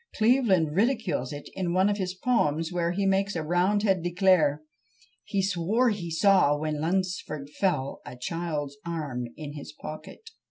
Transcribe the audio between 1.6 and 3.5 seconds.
one of his poems, where he makes a